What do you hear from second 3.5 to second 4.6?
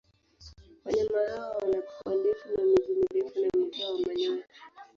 mkia wa manyoya.